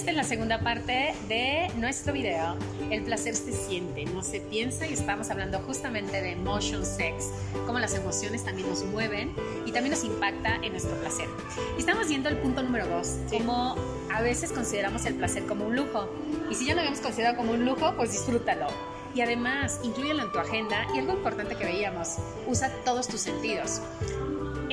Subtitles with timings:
[0.00, 2.56] esta es la segunda parte de nuestro video.
[2.90, 7.28] El placer se siente, no se piensa y estamos hablando justamente de emotion sex,
[7.66, 9.34] cómo las emociones también nos mueven
[9.66, 11.28] y también nos impacta en nuestro placer.
[11.76, 13.76] Y estamos viendo el punto número dos, cómo
[14.10, 16.08] a veces consideramos el placer como un lujo.
[16.50, 18.68] Y si ya lo habíamos considerado como un lujo, pues disfrútalo.
[19.14, 23.82] Y además, incluyelo en tu agenda y algo importante que veíamos, usa todos tus sentidos.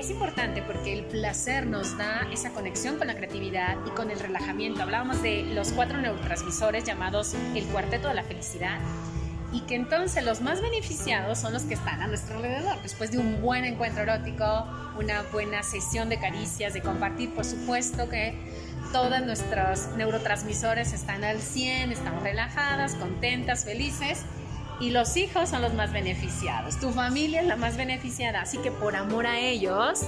[0.08, 4.18] Es importante porque el placer nos da esa conexión con la creatividad y con el
[4.18, 4.82] relajamiento.
[4.82, 8.80] Hablábamos de los cuatro neurotransmisores llamados el cuarteto de la felicidad
[9.52, 12.82] y que entonces los más beneficiados son los que están a nuestro alrededor.
[12.84, 14.66] Después de un buen encuentro erótico,
[14.98, 18.34] una buena sesión de caricias, de compartir, por supuesto que
[18.94, 24.20] todos nuestros neurotransmisores están al 100, estamos relajadas, contentas, felices
[24.80, 26.78] y los hijos son los más beneficiados.
[26.80, 30.02] Tu familia es la más beneficiada, así que por amor a ellos,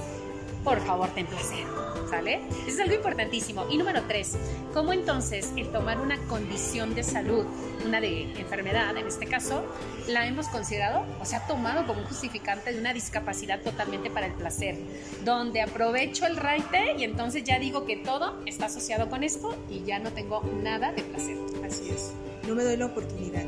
[0.64, 1.66] por favor, ten placer.
[2.08, 2.40] ¿Sale?
[2.66, 3.66] Eso es algo importantísimo.
[3.70, 4.36] Y número tres,
[4.74, 7.44] ¿cómo entonces el tomar una condición de salud,
[7.86, 9.64] una de enfermedad en este caso,
[10.08, 14.26] la hemos considerado o se ha tomado como un justificante de una discapacidad totalmente para
[14.26, 14.76] el placer?
[15.24, 19.84] Donde aprovecho el raite y entonces ya digo que todo está asociado con esto y
[19.84, 21.36] ya no tengo nada de placer.
[21.64, 22.12] Así es.
[22.48, 23.44] No me doy la oportunidad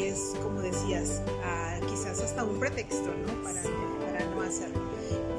[0.00, 1.20] y es, como decías,
[1.88, 3.42] quizás hasta un pretexto, ¿no?
[3.42, 4.80] Para, para, no hacerlo.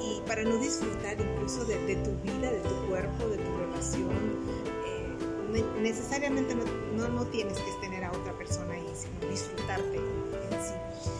[0.01, 4.09] Y para no disfrutar incluso de, tu vida, de tu cuerpo, de tu relación.
[4.85, 10.73] Eh, necesariamente no, no, tienes que tener a otra persona ahí, sino disfrutarte en sí.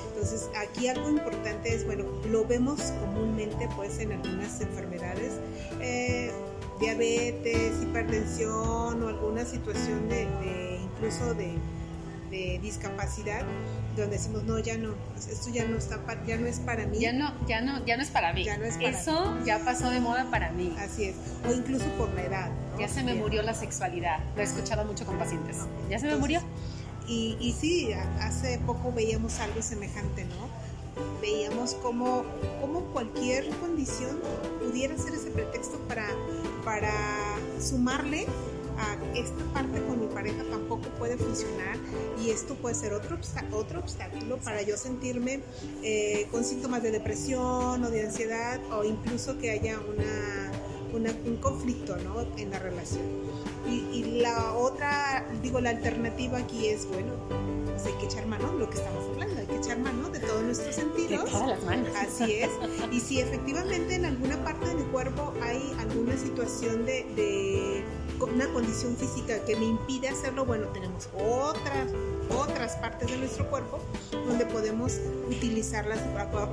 [0.10, 5.34] Entonces, aquí algo importante es, bueno, lo vemos comúnmente pues en algunas enfermedades,
[5.80, 6.32] eh,
[6.80, 11.58] diabetes, hipertensión o alguna situación de incluso de
[12.32, 13.44] de discapacidad
[13.96, 17.12] donde decimos no ya no esto ya no está ya no es para mí ya
[17.12, 18.46] no ya no ya no es para mí.
[18.46, 20.74] Ya no es para eso ya pasó de moda para mí.
[20.80, 21.16] Así es.
[21.48, 24.20] O incluso por la edad ya se me murió la sexualidad.
[24.36, 25.58] Lo he escuchado mucho con pacientes.
[25.90, 26.42] Ya se me murió
[27.08, 30.72] y, y sí hace poco veíamos algo semejante no
[31.22, 32.24] veíamos como,
[32.60, 34.20] como cualquier condición
[34.60, 36.08] pudiera ser ese pretexto para,
[36.66, 36.92] para
[37.60, 38.26] sumarle
[39.16, 41.78] esta parte con mi pareja tampoco puede funcionar
[42.24, 43.18] y esto puede ser otro,
[43.54, 45.42] otro obstáculo para yo sentirme
[45.84, 51.96] eh, con síntomas de depresión o de ansiedad o incluso que haya una, un conflicto
[51.98, 52.22] ¿no?
[52.38, 53.21] en la relación.
[53.68, 57.14] Y, y, la otra, digo, la alternativa aquí es, bueno,
[57.66, 60.42] pues hay que echar mano, lo que estamos hablando, hay que echar mano de todos
[60.44, 61.26] nuestros sentidos.
[61.26, 61.90] De todas las manos.
[61.96, 62.50] Así es.
[62.92, 67.84] Y si efectivamente en alguna parte de mi cuerpo hay alguna situación de
[68.30, 71.92] una condición física que me impide hacerlo, bueno, tenemos otras,
[72.30, 73.80] otras partes de nuestro cuerpo
[74.12, 76.00] donde podemos utilizarlas,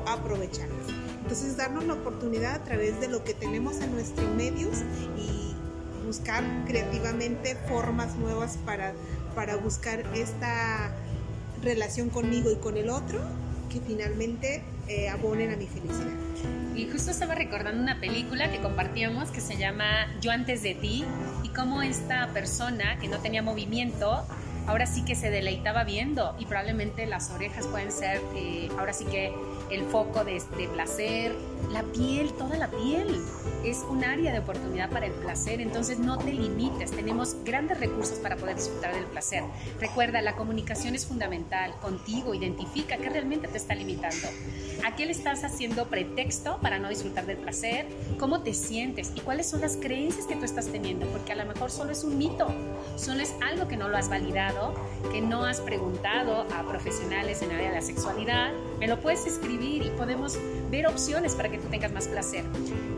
[0.06, 0.88] aprovecharlas.
[1.20, 4.78] Entonces, darnos la oportunidad a través de lo que tenemos en nuestros medios
[5.16, 5.47] y
[6.08, 8.94] buscar creativamente formas nuevas para,
[9.34, 10.90] para buscar esta
[11.62, 13.20] relación conmigo y con el otro
[13.68, 16.14] que finalmente eh, abonen a mi felicidad.
[16.74, 19.84] Y justo estaba recordando una película que compartíamos que se llama
[20.22, 21.04] Yo antes de ti
[21.42, 24.24] y cómo esta persona que no tenía movimiento
[24.66, 29.04] ahora sí que se deleitaba viendo y probablemente las orejas pueden ser eh, ahora sí
[29.04, 29.32] que
[29.70, 31.34] el foco de, de, placer,
[31.70, 33.22] la piel, toda la piel
[33.64, 38.18] es un área de oportunidad para el placer, entonces no te limites, tenemos grandes recursos
[38.18, 39.42] para poder disfrutar del placer.
[39.80, 44.28] Recuerda, la comunicación es fundamental contigo, identifica qué realmente te está limitando.
[44.84, 47.86] ¿A qué le estás haciendo pretexto para no disfrutar del placer?
[48.18, 49.12] ¿Cómo te sientes?
[49.14, 51.06] ¿Y cuáles son las creencias que tú estás teniendo?
[51.06, 52.46] Porque a lo mejor solo es un mito,
[52.96, 54.74] solo es algo que no lo has validado,
[55.12, 58.52] que no has preguntado a profesionales en área de la sexualidad.
[58.78, 60.38] Me lo puedes escribir y podemos
[60.70, 62.44] ver opciones para que tú tengas más placer.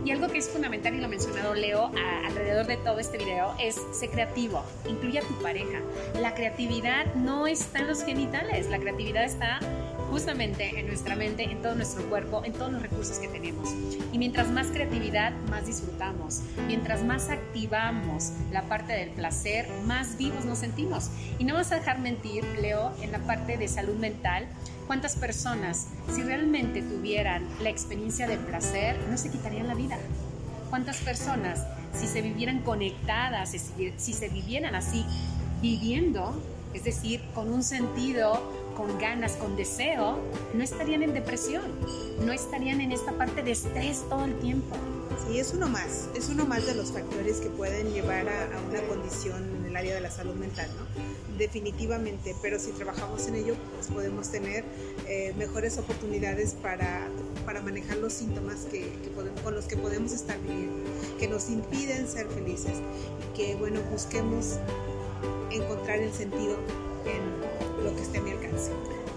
[0.04, 1.90] Y algo que es fundamental y lo ha mencionado Leo
[2.24, 5.80] alrededor de todo este video es ser creativo, incluye a tu pareja.
[6.20, 9.60] La creatividad no está en los genitales, la creatividad está
[10.10, 13.71] justamente en nuestra mente, en todo nuestro cuerpo, en todos los recursos que tenemos.
[14.12, 16.43] Y mientras más creatividad, más disfrutamos.
[16.67, 21.11] Mientras más activamos la parte del placer, más vivos nos sentimos.
[21.38, 24.46] Y no vas a dejar mentir, Leo, en la parte de salud mental,
[24.87, 29.96] cuántas personas, si realmente tuvieran la experiencia del placer, no se quitarían la vida.
[30.69, 35.05] ¿Cuántas personas, si se vivieran conectadas, si se vivieran así,
[35.62, 36.40] viviendo,
[36.75, 40.19] es decir, con un sentido con ganas, con deseo,
[40.55, 41.70] no estarían en depresión,
[42.25, 44.76] no estarían en esta parte de estrés todo el tiempo.
[45.26, 48.81] Sí, es uno más, es uno más de los factores que pueden llevar a, una
[48.82, 50.69] condición en el área de la salud mental.
[51.37, 54.64] Definitivamente, pero si trabajamos en ello, pues podemos tener
[55.08, 57.08] eh, mejores oportunidades para
[57.44, 58.93] para manejar los síntomas que,
[59.43, 60.88] con los que podemos estar viviendo,
[61.19, 64.58] que nos impiden ser felices y que, bueno, busquemos
[65.50, 66.56] encontrar el sentido
[67.06, 68.71] en lo que esté a mi alcance.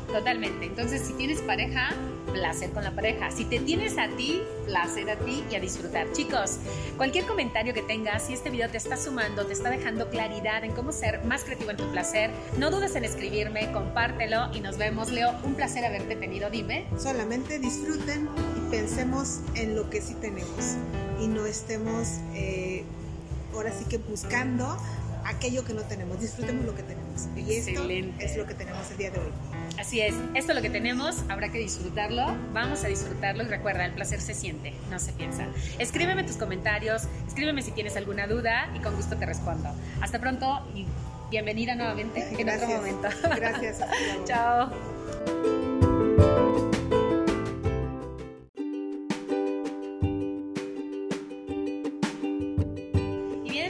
[0.08, 0.68] Totalmente.
[0.68, 1.90] Entonces, si tienes pareja,
[2.34, 3.32] placer con la pareja.
[3.32, 6.12] Si te tienes a ti, placer a ti y a disfrutar.
[6.12, 6.58] Chicos,
[6.98, 10.72] cualquier comentario que tengas, si este video te está sumando, te está dejando claridad en
[10.74, 15.12] cómo ser más creativo en tu placer, no dudes en escribirme, compártelo y nos vemos.
[15.12, 16.50] Leo, un placer haberte tenido.
[16.50, 16.86] Dime.
[16.98, 20.76] Solamente disfruten y pensemos en lo que sí tenemos
[21.20, 22.84] y no estemos eh,
[23.54, 24.78] ahora sí que buscando
[25.26, 26.20] aquello que no tenemos.
[26.20, 27.28] Disfrutemos lo que tenemos.
[27.36, 27.90] Y esto
[28.20, 29.32] es lo que tenemos el día de hoy.
[29.80, 33.86] Así es, esto es lo que tenemos, habrá que disfrutarlo, vamos a disfrutarlo y recuerda,
[33.86, 35.48] el placer se siente, no se piensa.
[35.80, 39.70] Escríbeme tus comentarios, escríbeme si tienes alguna duda y con gusto te respondo.
[40.00, 40.86] Hasta pronto y
[41.32, 43.08] bienvenida nuevamente en otro momento.
[43.36, 43.80] Gracias.
[44.26, 45.53] Chao.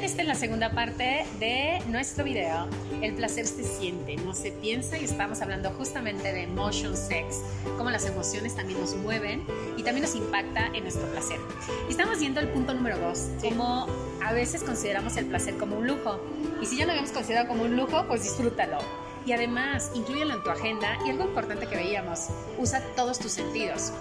[0.04, 2.68] La segunda parte de nuestro video.
[3.02, 7.40] El placer se siente, no se piensa y estamos hablando justamente de emotion sex,
[7.78, 9.46] cómo las emociones también nos mueven
[9.78, 11.40] y también nos impacta en nuestro placer.
[11.88, 13.88] Y estamos viendo el punto número dos, cómo
[14.22, 16.20] a veces consideramos el placer como un lujo.
[16.62, 18.80] Y si ya lo habíamos considerado como un lujo, pues disfrútalo.
[19.26, 22.28] Y además, incluyelo en tu agenda y algo importante que veíamos,
[22.58, 23.94] usa todos tus sentidos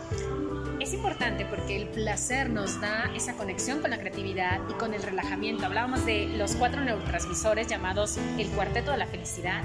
[0.83, 5.03] es importante porque el placer nos da esa conexión con la creatividad y con el
[5.03, 5.65] relajamiento.
[5.65, 9.63] Hablábamos de los cuatro neurotransmisores llamados el cuarteto de la felicidad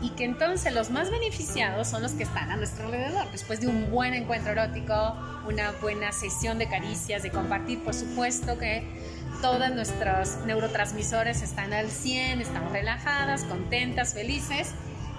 [0.00, 3.30] y que entonces los más beneficiados son los que están a nuestro alrededor.
[3.30, 5.16] Después de un buen encuentro erótico,
[5.46, 8.86] una buena sesión de caricias, de compartir, por supuesto que
[9.42, 14.72] todos nuestros neurotransmisores están al 100, estamos relajadas, contentas, felices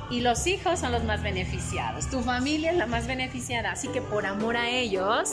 [0.09, 2.09] y los hijos son los más beneficiados.
[2.09, 5.31] Tu familia es la más beneficiada, así que por amor a ellos,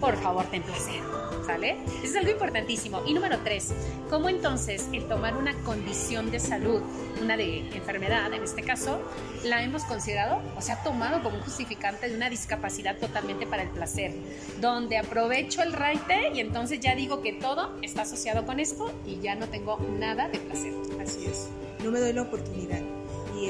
[0.00, 1.02] por favor, ten placer.
[1.44, 1.78] ¿Sale?
[2.02, 3.02] Eso es algo importantísimo.
[3.06, 3.72] Y número tres,
[4.10, 6.82] ¿cómo entonces el tomar una condición de salud,
[7.22, 9.00] una de enfermedad en este caso,
[9.44, 13.62] la hemos considerado o se ha tomado como un justificante de una discapacidad totalmente para
[13.62, 14.12] el placer?
[14.60, 19.18] Donde aprovecho el raite y entonces ya digo que todo está asociado con esto y
[19.20, 20.74] ya no tengo nada de placer.
[21.00, 21.48] Así es.
[21.82, 22.97] No me doy la oportunidad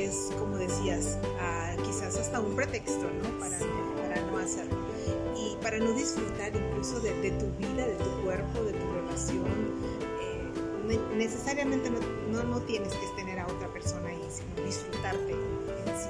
[0.09, 1.19] es, como decías,
[1.85, 3.39] quizás hasta un pretexto ¿no?
[3.39, 4.77] para, para no hacerlo
[5.37, 9.45] y para no disfrutar incluso de, tu vida, de tu cuerpo, de tu relación.
[10.21, 16.09] Eh, necesariamente no, no, tienes que tener a otra persona ahí, sino disfrutarte en sí.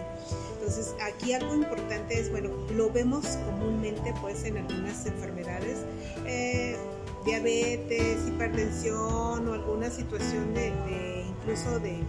[0.54, 5.78] Entonces, aquí algo importante es, bueno, lo vemos comúnmente pues en algunas enfermedades,
[6.26, 6.76] eh,
[7.24, 12.02] diabetes, hipertensión o alguna situación de incluso de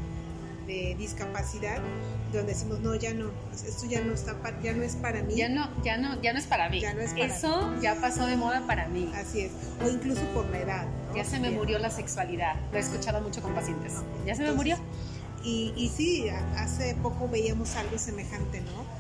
[0.70, 1.80] de discapacidad
[2.32, 5.50] donde decimos no ya no esto ya no está ya no es para mí ya
[5.50, 6.80] no ya no ya no es para mí.
[6.80, 9.12] Ya no es para eso ya pasó de moda para mí.
[9.16, 9.52] Así es.
[9.84, 12.56] O incluso por la edad ya se me murió la sexualidad.
[12.72, 13.94] Lo he escuchado mucho con pacientes.
[14.26, 14.78] Ya se me murió
[15.44, 19.00] y, y sí hace poco veíamos algo semejante no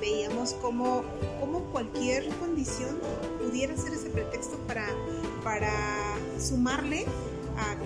[0.00, 1.02] veíamos como,
[1.40, 2.98] como cualquier condición
[3.40, 4.86] pudiera ser ese pretexto para,
[5.42, 5.72] para
[6.38, 7.06] sumarle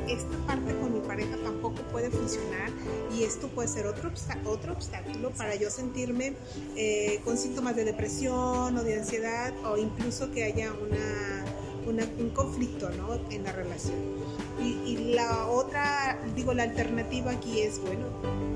[0.09, 2.71] esta parte con mi pareja tampoco puede funcionar
[3.17, 4.11] y esto puede ser otro,
[4.45, 6.35] otro obstáculo para yo sentirme
[6.77, 12.91] eh, con síntomas de depresión o de ansiedad o incluso que haya una, un conflicto
[12.91, 13.15] ¿no?
[13.31, 13.97] en la relación.
[14.59, 18.07] Y, la otra, digo, la alternativa aquí es, bueno,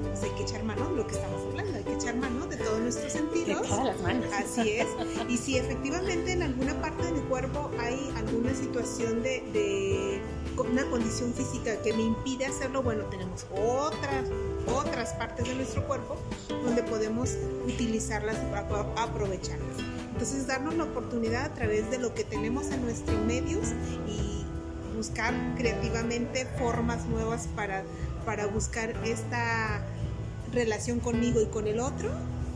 [0.02, 2.80] pues hay que echar mano, lo que estamos hablando, hay que echar mano de todos
[2.80, 3.62] nuestros sentidos.
[3.62, 4.26] De todas las manos.
[4.32, 4.86] Así es.
[5.28, 10.20] Y si efectivamente en alguna parte de mi cuerpo hay alguna situación de
[10.58, 14.24] una condición física que me impide hacerlo, bueno, tenemos otras,
[14.66, 16.16] otras partes de nuestro cuerpo
[16.48, 18.36] donde podemos utilizarlas
[18.96, 19.78] aprovecharlas.
[20.12, 23.68] Entonces, darnos la oportunidad a través de lo que tenemos en nuestros medios
[24.06, 24.44] y
[24.96, 27.84] buscar creativamente formas nuevas para,
[28.26, 29.82] para buscar esta
[30.52, 32.10] relación conmigo y con el otro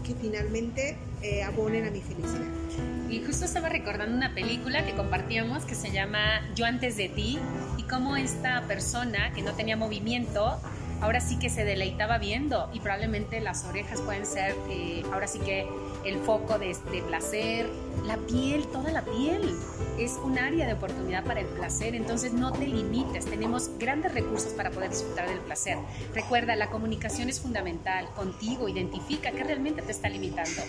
[0.04, 2.63] que finalmente eh, abonen a mi felicidad.
[3.10, 7.38] Y justo estaba recordando una película que compartíamos que se llama Yo antes de ti
[7.76, 10.60] y cómo esta persona que no tenía movimiento
[11.00, 15.38] ahora sí que se deleitaba viendo y probablemente las orejas pueden ser eh, ahora sí
[15.38, 15.68] que
[16.04, 17.68] el foco de, de placer,
[18.06, 19.54] la piel, toda la piel
[19.98, 24.52] es un área de oportunidad para el placer, entonces no te limites, tenemos grandes recursos
[24.52, 25.78] para poder disfrutar del placer.
[26.14, 30.62] Recuerda, la comunicación es fundamental contigo, identifica qué realmente te está limitando.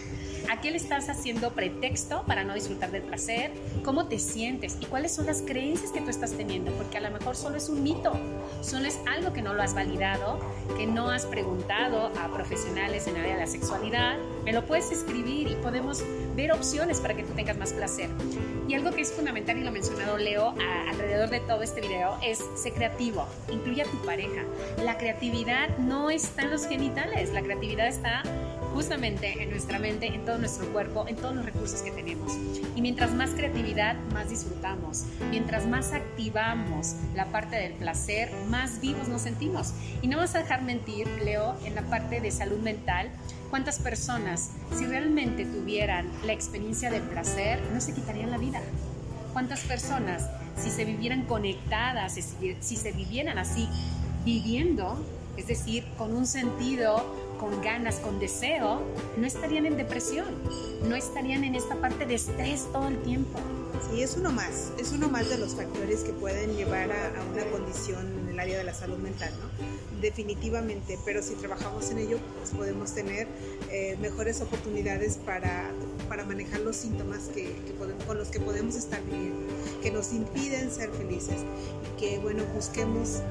[0.49, 3.51] ¿A qué le estás haciendo pretexto para no disfrutar del placer?
[3.83, 4.77] ¿Cómo te sientes?
[4.79, 6.71] ¿Y cuáles son las creencias que tú estás teniendo?
[6.73, 8.13] Porque a lo mejor solo es un mito,
[8.61, 10.39] solo es algo que no lo has validado,
[10.77, 14.17] que no has preguntado a profesionales en área de la sexualidad.
[14.45, 16.03] Me lo puedes escribir y podemos
[16.35, 18.09] ver opciones para que tú tengas más placer.
[18.67, 20.53] Y algo que es fundamental y lo ha mencionado Leo
[20.87, 24.43] alrededor de todo este video es ser creativo, incluye a tu pareja.
[24.83, 28.21] La creatividad no está en los genitales, la creatividad está
[28.75, 32.33] justamente en nuestra mente, en todo nuestro cuerpo, en todos los recursos que tenemos.
[32.75, 35.05] Y mientras más creatividad, más disfrutamos.
[35.29, 39.73] Mientras más activamos la parte del placer, más vivos nos sentimos.
[40.01, 43.09] Y no vas a dejar mentir, Leo, en la parte de salud mental,
[43.49, 48.61] cuántas personas, si realmente tuvieran la experiencia del placer, no se quitarían la vida.
[49.33, 53.67] ¿Cuántas personas, si se vivieran conectadas, si se vivieran así,
[54.23, 55.03] viviendo,
[55.37, 58.81] es decir, con un sentido con ganas, con deseo,
[59.17, 60.27] no estarían en depresión,
[60.87, 63.39] no estarían en esta parte de estrés todo el tiempo.
[63.91, 67.43] Sí, es uno más, es uno más de los factores que pueden llevar a, una
[67.51, 69.64] condición en el área de la salud mental, ¿no?
[70.01, 73.27] Definitivamente, pero si trabajamos en ello, pues podemos tener
[73.71, 75.71] eh, mejores oportunidades para,
[76.09, 77.55] para manejar los síntomas que,
[78.05, 81.37] con los que podemos estar viviendo, que nos impiden ser felices
[81.83, 83.21] y que, bueno, busquemos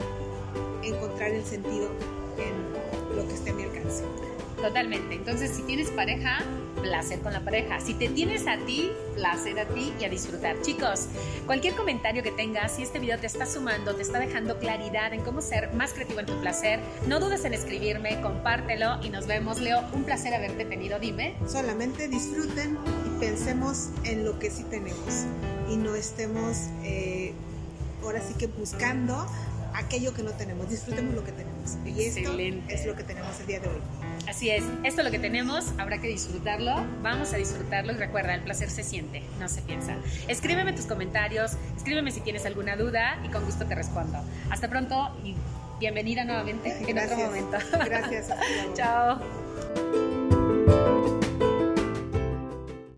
[0.82, 1.88] encontrar el sentido
[2.38, 4.02] en lo que esté a mi alcance.
[4.56, 5.14] Totalmente.
[5.14, 6.42] Entonces, si tienes pareja,
[6.74, 7.80] placer con la pareja.
[7.80, 10.60] Si te tienes a ti, placer a ti y a disfrutar.
[10.62, 11.08] Chicos,
[11.46, 15.22] cualquier comentario que tengas, si este video te está sumando, te está dejando claridad en
[15.22, 19.60] cómo ser más creativo en tu placer, no dudes en escribirme, compártelo y nos vemos.
[19.60, 20.98] Leo, un placer haberte tenido.
[20.98, 21.36] Dime.
[21.46, 25.26] Solamente disfruten y pensemos en lo que sí tenemos
[25.68, 27.32] y no estemos eh,
[28.02, 29.26] ahora sí que buscando
[29.74, 31.76] aquello que no tenemos, disfrutemos lo que tenemos.
[31.84, 32.30] Y esto
[32.68, 33.80] es lo que tenemos el día de hoy.
[34.28, 38.34] Así es, esto es lo que tenemos, habrá que disfrutarlo, vamos a disfrutarlo y recuerda,
[38.34, 39.96] el placer se siente, no se piensa.
[40.28, 44.18] Escríbeme tus comentarios, escríbeme si tienes alguna duda y con gusto te respondo.
[44.50, 45.34] Hasta pronto y
[45.78, 47.58] bienvenida nuevamente en otro momento.
[47.84, 48.28] Gracias.
[48.74, 49.20] Chao.